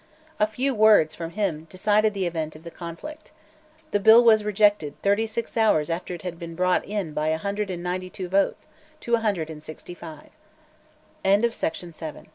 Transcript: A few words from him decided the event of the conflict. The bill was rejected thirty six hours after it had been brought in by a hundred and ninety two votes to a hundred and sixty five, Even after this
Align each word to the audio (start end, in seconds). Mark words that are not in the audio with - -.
A 0.39 0.47
few 0.47 0.73
words 0.73 1.13
from 1.13 1.29
him 1.29 1.67
decided 1.69 2.15
the 2.15 2.25
event 2.25 2.55
of 2.55 2.63
the 2.63 2.71
conflict. 2.71 3.31
The 3.91 3.99
bill 3.99 4.23
was 4.23 4.43
rejected 4.43 4.99
thirty 5.03 5.27
six 5.27 5.55
hours 5.55 5.91
after 5.91 6.15
it 6.15 6.23
had 6.23 6.39
been 6.39 6.55
brought 6.55 6.83
in 6.83 7.13
by 7.13 7.27
a 7.27 7.37
hundred 7.37 7.69
and 7.69 7.83
ninety 7.83 8.09
two 8.09 8.27
votes 8.27 8.67
to 9.01 9.13
a 9.13 9.19
hundred 9.19 9.51
and 9.51 9.63
sixty 9.63 9.93
five, 9.93 10.31
Even 11.23 11.45
after 11.45 11.85
this 11.85 12.27